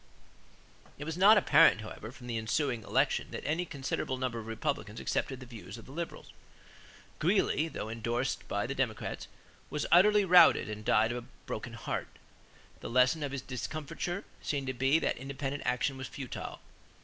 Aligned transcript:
It 0.97 1.03
was 1.03 1.15
not 1.15 1.37
apparent, 1.37 1.81
however, 1.81 2.11
from 2.11 2.25
the 2.25 2.39
ensuing 2.39 2.81
election 2.81 3.27
that 3.29 3.45
any 3.45 3.65
considerable 3.65 4.17
number 4.17 4.39
of 4.39 4.47
Republicans 4.47 4.99
accepted 4.99 5.39
the 5.39 5.45
views 5.45 5.77
of 5.77 5.85
the 5.85 5.91
Liberals. 5.91 6.31
Greeley, 7.19 7.67
though 7.67 7.87
indorsed 7.87 8.47
by 8.47 8.65
the 8.65 8.73
Democrats, 8.73 9.27
was 9.69 9.85
utterly 9.91 10.25
routed 10.25 10.67
and 10.71 10.83
died 10.83 11.11
of 11.11 11.23
a 11.23 11.27
broken 11.45 11.73
heart. 11.73 12.07
The 12.79 12.89
lesson 12.89 13.21
of 13.21 13.31
his 13.31 13.43
discomfiture 13.43 14.25
seemed 14.41 14.65
to 14.65 14.73
be 14.73 14.97
that 14.97 15.19
independent 15.19 15.61
action 15.67 15.97
was 15.97 16.07
futile. 16.07 16.61